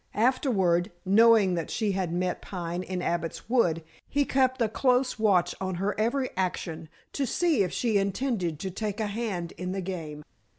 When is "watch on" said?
5.19-5.75